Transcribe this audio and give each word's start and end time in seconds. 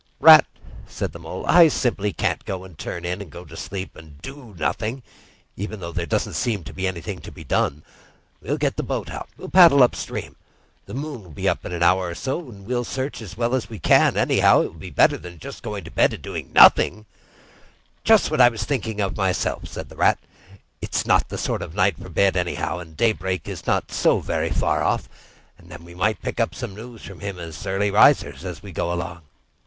"Rat," 0.19 0.47
said 0.87 1.11
the 1.11 1.19
Mole, 1.19 1.45
"I 1.45 1.67
simply 1.67 2.11
can't 2.11 2.43
go 2.43 2.63
and 2.63 2.75
turn 2.75 3.05
in, 3.05 3.21
and 3.21 3.29
go 3.29 3.45
to 3.45 3.55
sleep, 3.55 3.95
and 3.95 4.19
do 4.19 4.55
nothing, 4.57 5.03
even 5.55 5.79
though 5.79 5.91
there 5.91 6.07
doesn't 6.07 6.33
seem 6.33 6.63
to 6.63 6.73
be 6.73 6.87
anything 6.87 7.19
to 7.19 7.31
be 7.31 7.43
done. 7.43 7.83
We'll 8.41 8.57
get 8.57 8.77
the 8.77 8.81
boat 8.81 9.11
out, 9.11 9.29
and 9.37 9.53
paddle 9.53 9.83
up 9.83 9.93
stream. 9.93 10.37
The 10.87 10.95
moon 10.95 11.23
will 11.23 11.29
be 11.29 11.47
up 11.47 11.65
in 11.65 11.71
an 11.71 11.83
hour 11.83 12.07
or 12.09 12.15
so, 12.15 12.39
and 12.39 12.51
then 12.51 12.65
we 12.65 12.73
will 12.73 12.83
search 12.83 13.21
as 13.21 13.37
well 13.37 13.53
as 13.53 13.69
we 13.69 13.77
can—anyhow, 13.77 14.61
it 14.61 14.67
will 14.71 14.79
be 14.79 14.89
better 14.89 15.19
than 15.19 15.39
going 15.61 15.83
to 15.83 15.91
bed 15.91 16.13
and 16.15 16.23
doing 16.23 16.51
nothing." 16.51 17.05
"Just 18.03 18.31
what 18.31 18.41
I 18.41 18.49
was 18.49 18.63
thinking 18.63 18.99
myself," 19.15 19.67
said 19.67 19.89
the 19.89 19.97
Rat. 19.97 20.17
"It's 20.81 21.05
not 21.05 21.29
the 21.29 21.37
sort 21.37 21.61
of 21.61 21.75
night 21.75 21.99
for 21.99 22.09
bed 22.09 22.35
anyhow; 22.35 22.79
and 22.79 22.97
daybreak 22.97 23.47
is 23.47 23.67
not 23.67 23.91
so 23.91 24.17
very 24.19 24.49
far 24.49 24.81
off, 24.81 25.07
and 25.59 25.69
then 25.69 25.85
we 25.85 25.93
may 25.93 26.15
pick 26.15 26.39
up 26.39 26.55
some 26.55 26.73
news 26.73 27.01
of 27.07 27.19
him 27.21 27.35
from 27.35 27.71
early 27.71 27.91
risers 27.91 28.43
as 28.43 28.63
we 28.63 28.71
go 28.71 28.91
along." 28.91 29.21